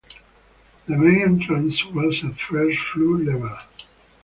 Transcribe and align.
The 0.87 0.97
main 0.97 1.21
entrance 1.21 1.85
was 1.85 2.23
at 2.25 2.35
first 2.35 2.79
floor 2.79 3.17
level. 3.19 3.55